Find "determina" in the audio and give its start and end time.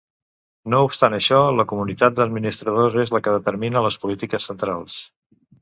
3.39-3.87